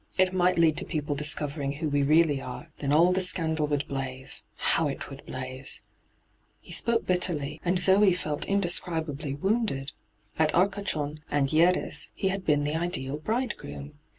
[0.17, 3.87] It might lead to people discovering who we really are; then all the scandal would
[3.87, 5.89] blaze— how it would blaze I'
[6.59, 9.91] He spoke bitterly, and Zoe felt indescribably wounded.
[10.39, 13.99] At Arcachon and Hy^res he had been the ideal bridegroom.